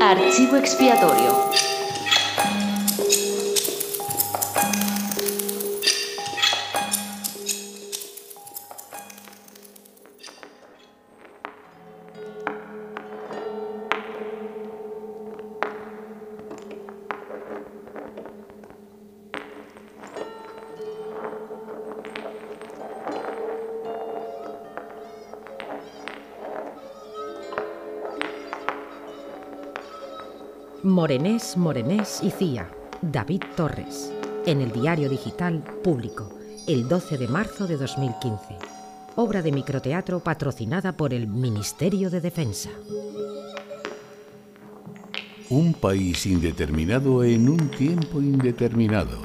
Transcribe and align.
Archivo 0.00 0.56
expiatorio. 0.56 1.71
Morenés, 30.84 31.56
Morenés 31.56 32.18
y 32.24 32.30
Cía, 32.30 32.68
David 33.02 33.44
Torres, 33.56 34.12
en 34.46 34.60
el 34.60 34.72
diario 34.72 35.08
digital 35.08 35.62
Público, 35.84 36.36
el 36.66 36.88
12 36.88 37.18
de 37.18 37.28
marzo 37.28 37.68
de 37.68 37.76
2015. 37.76 38.56
Obra 39.14 39.42
de 39.42 39.52
microteatro 39.52 40.18
patrocinada 40.18 40.96
por 40.96 41.14
el 41.14 41.28
Ministerio 41.28 42.10
de 42.10 42.20
Defensa. 42.20 42.70
Un 45.50 45.72
país 45.74 46.26
indeterminado 46.26 47.22
en 47.22 47.48
un 47.48 47.68
tiempo 47.68 48.20
indeterminado. 48.20 49.20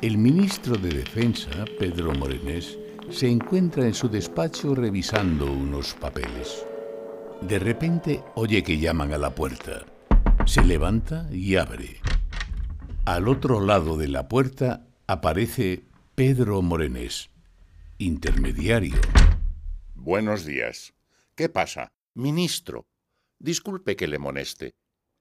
El 0.00 0.16
ministro 0.16 0.78
de 0.78 0.88
Defensa, 0.88 1.50
Pedro 1.78 2.14
Morenés, 2.14 2.78
se 3.10 3.28
encuentra 3.28 3.84
en 3.84 3.92
su 3.92 4.08
despacho 4.08 4.74
revisando 4.74 5.44
unos 5.44 5.92
papeles. 5.92 6.64
De 7.42 7.58
repente 7.58 8.24
oye 8.34 8.62
que 8.62 8.78
llaman 8.78 9.12
a 9.12 9.18
la 9.18 9.34
puerta. 9.34 9.84
Se 10.46 10.62
levanta 10.62 11.26
y 11.32 11.56
abre. 11.56 12.00
Al 13.06 13.28
otro 13.28 13.60
lado 13.60 13.96
de 13.96 14.08
la 14.08 14.28
puerta 14.28 14.86
aparece 15.06 15.84
Pedro 16.14 16.60
Morenés, 16.60 17.30
intermediario. 17.96 19.00
Buenos 19.94 20.44
días. 20.44 20.92
¿Qué 21.34 21.48
pasa? 21.48 21.92
Ministro, 22.12 22.86
disculpe 23.38 23.96
que 23.96 24.06
le 24.06 24.18
moleste, 24.18 24.74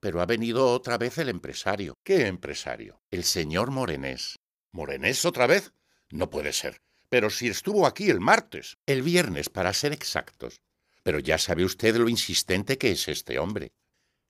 pero 0.00 0.20
ha 0.20 0.26
venido 0.26 0.68
otra 0.68 0.98
vez 0.98 1.16
el 1.16 1.30
empresario. 1.30 1.94
¿Qué 2.04 2.26
empresario? 2.26 3.00
El 3.10 3.24
señor 3.24 3.70
Morenés. 3.70 4.38
¿Morenés 4.70 5.24
otra 5.24 5.46
vez? 5.46 5.72
No 6.10 6.28
puede 6.28 6.52
ser. 6.52 6.82
Pero 7.08 7.30
si 7.30 7.48
estuvo 7.48 7.86
aquí 7.86 8.10
el 8.10 8.20
martes, 8.20 8.76
el 8.84 9.00
viernes 9.00 9.48
para 9.48 9.72
ser 9.72 9.94
exactos. 9.94 10.60
Pero 11.02 11.20
ya 11.20 11.38
sabe 11.38 11.64
usted 11.64 11.96
lo 11.96 12.10
insistente 12.10 12.76
que 12.76 12.90
es 12.90 13.08
este 13.08 13.38
hombre. 13.38 13.72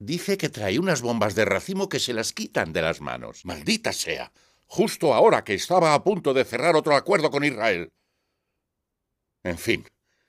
Dice 0.00 0.38
que 0.38 0.48
trae 0.48 0.78
unas 0.78 1.02
bombas 1.02 1.34
de 1.34 1.44
racimo 1.44 1.88
que 1.88 1.98
se 1.98 2.12
las 2.12 2.32
quitan 2.32 2.72
de 2.72 2.82
las 2.82 3.00
manos. 3.00 3.44
Maldita 3.44 3.92
sea. 3.92 4.32
Justo 4.66 5.12
ahora 5.12 5.42
que 5.44 5.54
estaba 5.54 5.94
a 5.94 6.04
punto 6.04 6.34
de 6.34 6.44
cerrar 6.44 6.76
otro 6.76 6.94
acuerdo 6.94 7.30
con 7.30 7.42
Israel. 7.42 7.90
En 9.42 9.58
fin, 9.58 9.86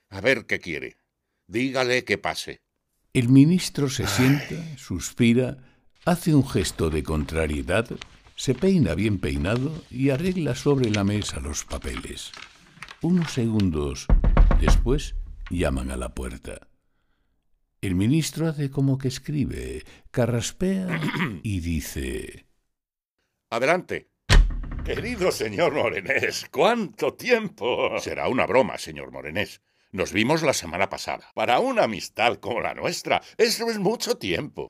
a 0.09 0.21
ver 0.21 0.45
qué 0.45 0.59
quiere. 0.59 0.97
Dígale 1.47 2.03
que 2.03 2.17
pase. 2.17 2.61
El 3.13 3.29
ministro 3.29 3.89
se 3.89 4.07
sienta, 4.07 4.55
suspira, 4.77 5.57
hace 6.05 6.33
un 6.33 6.47
gesto 6.47 6.89
de 6.89 7.03
contrariedad, 7.03 7.87
se 8.35 8.55
peina 8.55 8.95
bien 8.95 9.19
peinado 9.19 9.83
y 9.91 10.11
arregla 10.11 10.55
sobre 10.55 10.89
la 10.89 11.03
mesa 11.03 11.39
los 11.39 11.65
papeles. 11.65 12.31
Unos 13.01 13.33
segundos 13.33 14.07
después 14.61 15.15
llaman 15.49 15.91
a 15.91 15.97
la 15.97 16.13
puerta. 16.15 16.68
El 17.81 17.95
ministro 17.95 18.47
hace 18.47 18.69
como 18.69 18.97
que 18.97 19.08
escribe, 19.08 19.83
carraspea 20.11 20.99
y 21.44 21.61
dice... 21.61 22.45
Adelante. 23.49 24.09
Querido 24.83 25.31
señor 25.31 25.73
Morenés, 25.73 26.48
¿cuánto 26.52 27.14
tiempo? 27.14 27.98
Será 27.99 28.27
una 28.27 28.45
broma, 28.45 28.77
señor 28.77 29.11
Morenés. 29.11 29.61
Nos 29.92 30.11
vimos 30.11 30.43
la 30.43 30.53
semana 30.53 30.89
pasada. 30.89 31.31
Para 31.33 31.59
una 31.59 31.83
amistad 31.83 32.36
como 32.36 32.59
la 32.59 32.73
nuestra, 32.73 33.21
eso 33.37 33.70
es 33.70 33.80
mucho 33.80 34.17
tiempo. 34.17 34.67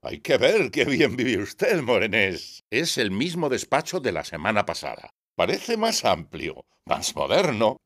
Hay 0.00 0.20
que 0.20 0.38
ver 0.38 0.70
qué 0.70 0.84
bien 0.84 1.16
vive 1.16 1.42
usted, 1.42 1.82
Morenés. 1.82 2.62
Es 2.70 2.98
el 2.98 3.10
mismo 3.10 3.48
despacho 3.48 3.98
de 3.98 4.12
la 4.12 4.22
semana 4.22 4.64
pasada. 4.64 5.10
Parece 5.34 5.76
más 5.76 6.04
amplio, 6.04 6.64
más 6.86 7.16
moderno, 7.16 7.78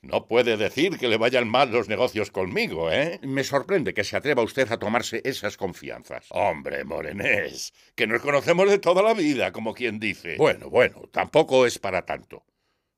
no 0.00 0.26
puede 0.26 0.56
decir 0.56 0.96
que 0.96 1.08
le 1.08 1.16
vayan 1.16 1.48
mal 1.48 1.72
los 1.72 1.88
negocios 1.88 2.30
conmigo, 2.30 2.90
¿eh? 2.90 3.18
Me 3.22 3.42
sorprende 3.42 3.94
que 3.94 4.04
se 4.04 4.16
atreva 4.16 4.44
usted 4.44 4.70
a 4.70 4.78
tomarse 4.78 5.20
esas 5.24 5.56
confianzas. 5.56 6.26
Hombre, 6.30 6.84
Morenés, 6.84 7.72
que 7.96 8.06
nos 8.06 8.22
conocemos 8.22 8.70
de 8.70 8.78
toda 8.78 9.02
la 9.02 9.14
vida, 9.14 9.50
como 9.50 9.74
quien 9.74 9.98
dice. 9.98 10.36
Bueno, 10.36 10.70
bueno, 10.70 11.08
tampoco 11.10 11.66
es 11.66 11.80
para 11.80 12.06
tanto. 12.06 12.44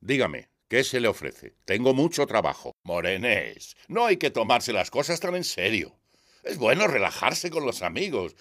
Dígame, 0.00 0.50
¿qué 0.68 0.84
se 0.84 1.00
le 1.00 1.08
ofrece? 1.08 1.54
Tengo 1.64 1.94
mucho 1.94 2.26
trabajo. 2.26 2.72
Morenés, 2.84 3.76
no 3.88 4.04
hay 4.04 4.18
que 4.18 4.30
tomarse 4.30 4.74
las 4.74 4.90
cosas 4.90 5.20
tan 5.20 5.34
en 5.34 5.44
serio. 5.44 5.98
Es 6.42 6.58
bueno 6.58 6.86
relajarse 6.86 7.50
con 7.50 7.64
los 7.64 7.82
amigos. 7.82 8.36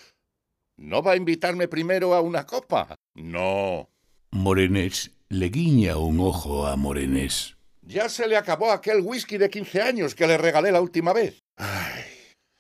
¿No 0.76 1.02
va 1.02 1.14
a 1.14 1.18
invitarme 1.18 1.70
primero 1.70 2.14
a 2.14 2.22
una 2.22 2.46
copa? 2.46 2.96
No. 3.14 3.90
Morenés 4.32 5.12
le 5.30 5.50
guiña 5.50 5.98
un 5.98 6.20
ojo 6.20 6.68
a 6.68 6.76
Morenés. 6.76 7.59
Ya 7.90 8.08
se 8.08 8.28
le 8.28 8.38
acabó 8.38 8.72
aquel 8.72 9.02
whisky 9.02 9.40
de 9.40 9.50
quince 9.50 9.82
años 9.82 10.14
que 10.14 10.28
le 10.28 10.38
regalé 10.38 10.72
la 10.72 10.80
última 10.80 11.12
vez. 11.12 11.44
Ay, 11.56 12.04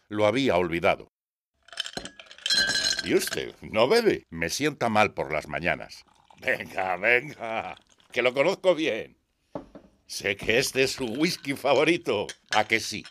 lo 0.07 0.25
había 0.25 0.57
olvidado. 0.57 1.11
¿Y 3.03 3.13
usted 3.13 3.53
no 3.61 3.87
bebe? 3.87 4.25
Me 4.31 4.49
sienta 4.49 4.89
mal 4.89 5.13
por 5.13 5.31
las 5.31 5.47
mañanas. 5.47 6.03
Venga, 6.41 6.97
venga, 6.97 7.75
que 8.11 8.23
lo 8.23 8.33
conozco 8.33 8.73
bien. 8.73 9.19
Sé 10.07 10.35
que 10.35 10.57
este 10.57 10.81
es 10.81 10.93
su 10.93 11.05
whisky 11.05 11.53
favorito. 11.53 12.25
¿A 12.55 12.63
que 12.63 12.79
sí? 12.79 13.05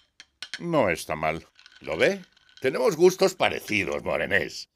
No 0.58 0.90
está 0.90 1.14
mal. 1.14 1.46
¿Lo 1.78 1.96
ve? 1.96 2.24
Tenemos 2.60 2.96
gustos 2.96 3.36
parecidos, 3.36 4.02
Morenés. 4.02 4.70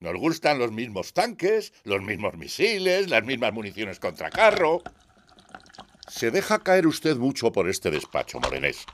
Nos 0.00 0.16
gustan 0.16 0.58
los 0.58 0.72
mismos 0.72 1.12
tanques, 1.12 1.74
los 1.84 2.00
mismos 2.00 2.38
misiles, 2.38 3.10
las 3.10 3.24
mismas 3.24 3.52
municiones 3.52 4.00
contra 4.00 4.30
carro. 4.30 4.82
Se 6.08 6.30
deja 6.30 6.60
caer 6.60 6.86
usted 6.86 7.16
mucho 7.16 7.52
por 7.52 7.68
este 7.68 7.90
despacho, 7.90 8.40
Morenés, 8.40 8.84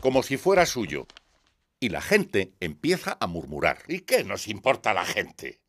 como 0.00 0.22
si 0.22 0.36
fuera 0.36 0.64
suyo. 0.66 1.06
Y 1.78 1.90
la 1.90 2.00
gente 2.00 2.54
empieza 2.60 3.18
a 3.20 3.26
murmurar. 3.26 3.82
¿Y 3.86 4.00
qué 4.00 4.24
nos 4.24 4.48
importa 4.48 4.94
la 4.94 5.04
gente? 5.04 5.60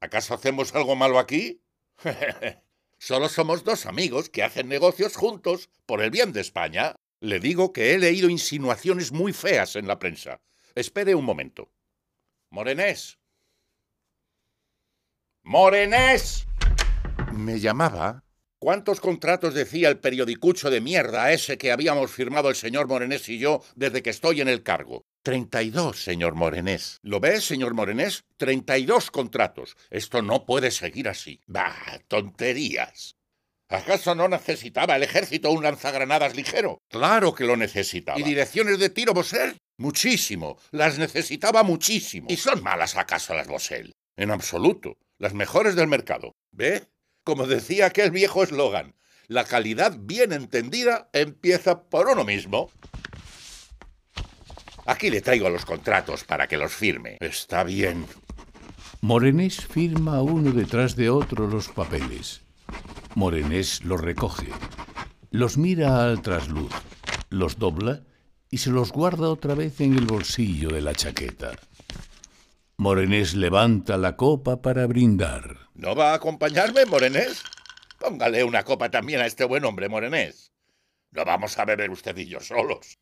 ¿Acaso 0.00 0.34
hacemos 0.34 0.74
algo 0.74 0.96
malo 0.96 1.18
aquí? 1.18 1.62
Solo 2.98 3.28
somos 3.28 3.64
dos 3.64 3.86
amigos 3.86 4.28
que 4.28 4.42
hacen 4.42 4.68
negocios 4.68 5.16
juntos 5.16 5.70
por 5.86 6.02
el 6.02 6.10
bien 6.10 6.32
de 6.32 6.42
España. 6.42 6.94
Le 7.20 7.40
digo 7.40 7.72
que 7.72 7.94
he 7.94 7.98
leído 7.98 8.28
insinuaciones 8.28 9.12
muy 9.12 9.32
feas 9.32 9.76
en 9.76 9.86
la 9.86 9.98
prensa. 9.98 10.40
Espere 10.74 11.14
un 11.14 11.24
momento. 11.24 11.70
Morenés. 12.50 13.18
Morenés. 15.42 16.46
Me 17.32 17.60
llamaba 17.60 18.23
¿Cuántos 18.64 18.98
contratos 18.98 19.52
decía 19.52 19.90
el 19.90 19.98
periodicucho 19.98 20.70
de 20.70 20.80
mierda 20.80 21.30
ese 21.32 21.58
que 21.58 21.70
habíamos 21.70 22.10
firmado 22.10 22.48
el 22.48 22.54
señor 22.54 22.88
Morenés 22.88 23.28
y 23.28 23.38
yo 23.38 23.62
desde 23.76 24.02
que 24.02 24.08
estoy 24.08 24.40
en 24.40 24.48
el 24.48 24.62
cargo? 24.62 25.04
Treinta 25.22 25.62
y 25.62 25.68
dos, 25.68 26.02
señor 26.02 26.34
Morenés. 26.34 26.98
¿Lo 27.02 27.20
ve, 27.20 27.42
señor 27.42 27.74
Morenés? 27.74 28.24
Treinta 28.38 28.78
y 28.78 28.86
dos 28.86 29.10
contratos. 29.10 29.76
Esto 29.90 30.22
no 30.22 30.46
puede 30.46 30.70
seguir 30.70 31.10
así. 31.10 31.42
Bah, 31.46 32.00
tonterías. 32.08 33.16
¿Acaso 33.68 34.14
no 34.14 34.28
necesitaba 34.28 34.96
el 34.96 35.02
ejército 35.02 35.50
un 35.50 35.62
lanzagranadas 35.62 36.34
ligero? 36.34 36.78
Claro 36.88 37.34
que 37.34 37.44
lo 37.44 37.58
necesitaba. 37.58 38.18
¿Y 38.18 38.22
direcciones 38.22 38.78
de 38.78 38.88
tiro 38.88 39.12
Bosel? 39.12 39.58
Muchísimo. 39.76 40.56
Las 40.70 40.98
necesitaba 40.98 41.64
muchísimo. 41.64 42.28
¿Y 42.30 42.38
son 42.38 42.62
malas 42.62 42.96
acaso 42.96 43.34
las 43.34 43.46
Bosel? 43.46 43.92
En 44.16 44.30
absoluto. 44.30 44.96
Las 45.18 45.34
mejores 45.34 45.76
del 45.76 45.86
mercado. 45.86 46.32
¿Ve? 46.50 46.88
Como 47.24 47.46
decía 47.46 47.86
aquel 47.86 48.10
viejo 48.10 48.42
eslogan, 48.42 48.94
la 49.28 49.44
calidad 49.44 49.96
bien 49.98 50.32
entendida 50.34 51.08
empieza 51.14 51.84
por 51.84 52.08
uno 52.08 52.22
mismo. 52.22 52.70
Aquí 54.84 55.08
le 55.08 55.22
traigo 55.22 55.48
los 55.48 55.64
contratos 55.64 56.24
para 56.24 56.46
que 56.46 56.58
los 56.58 56.72
firme. 56.72 57.16
Está 57.20 57.64
bien. 57.64 58.06
Morenés 59.00 59.64
firma 59.66 60.20
uno 60.20 60.52
detrás 60.52 60.96
de 60.96 61.08
otro 61.08 61.46
los 61.46 61.68
papeles. 61.68 62.42
Morenés 63.14 63.82
los 63.84 64.00
recoge, 64.00 64.48
los 65.30 65.56
mira 65.56 66.04
al 66.04 66.20
trasluz, 66.20 66.72
los 67.30 67.58
dobla 67.58 68.02
y 68.50 68.58
se 68.58 68.70
los 68.70 68.92
guarda 68.92 69.30
otra 69.30 69.54
vez 69.54 69.80
en 69.80 69.94
el 69.94 70.04
bolsillo 70.04 70.68
de 70.68 70.80
la 70.80 70.94
chaqueta. 70.94 71.52
Morenés 72.76 73.34
levanta 73.34 73.96
la 73.96 74.16
copa 74.16 74.60
para 74.60 74.86
brindar. 74.88 75.68
¿No 75.74 75.94
va 75.94 76.10
a 76.10 76.14
acompañarme, 76.14 76.84
Morenés? 76.86 77.42
Póngale 78.00 78.42
una 78.42 78.64
copa 78.64 78.90
también 78.90 79.20
a 79.20 79.26
este 79.26 79.44
buen 79.44 79.64
hombre, 79.64 79.88
Morenés. 79.88 80.52
No 81.12 81.24
vamos 81.24 81.56
a 81.56 81.64
beber 81.64 81.90
usted 81.90 82.16
y 82.16 82.26
yo 82.26 82.40
solos. 82.40 82.98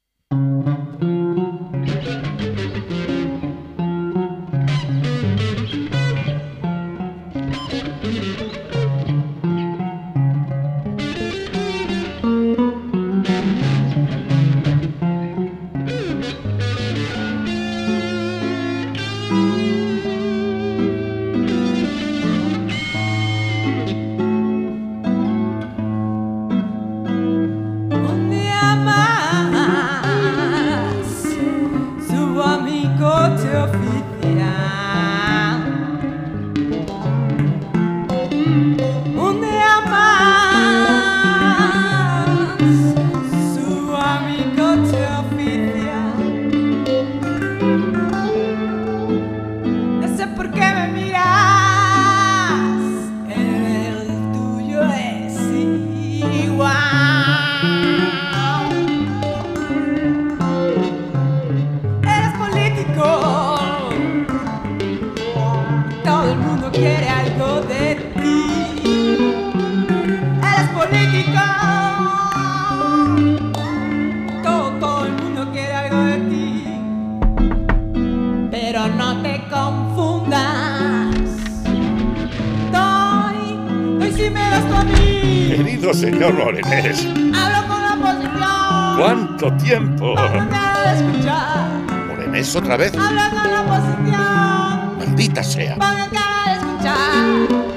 Señor 86.03 86.35
Morenés, 86.35 87.07
Hablo 87.07 87.69
con 87.69 87.81
la 87.81 87.95
oposición. 87.95 88.99
¿cuánto 88.99 89.53
tiempo? 89.53 90.15
De 90.17 90.97
escuchar. 90.97 91.69
Morenés 92.09 92.57
otra 92.57 92.77
vez. 92.77 92.93
Hablo 92.97 93.41
con 93.41 93.53
la 93.53 93.61
oposición. 93.61 94.99
Maldita 94.99 95.45
sea. 95.45 95.77
De 95.77 96.55
escuchar. 96.55 97.72